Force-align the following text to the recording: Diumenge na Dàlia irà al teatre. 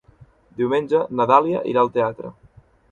Diumenge 0.61 1.03
na 1.19 1.29
Dàlia 1.33 1.63
irà 1.75 1.87
al 1.87 1.95
teatre. 2.01 2.35